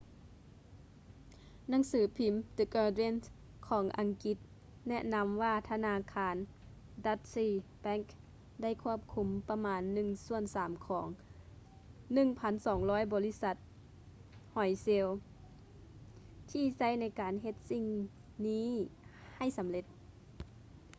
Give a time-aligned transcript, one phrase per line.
[1.71, 3.15] ໜັງສືພິມ the guardian
[3.67, 4.37] ຂອງອັງກິດ
[4.87, 6.35] ແນະນຳວ່າທະນາຄານ
[7.05, 7.47] deutsche
[7.83, 8.05] bank
[8.61, 11.07] ໄດ້ຄວບຄຸມປະມານໜຶ່ງສ່ວນສາມຂອງ
[12.85, 13.55] 1200 ບໍລິສັດ
[14.53, 15.07] ຫອຍເຊລ
[16.51, 17.85] ທີ່ໃຊ້ໃນການເຮັດສິ່ງ
[18.47, 18.69] ນີ້
[19.37, 19.85] ໃຫ້ສຳເລັດ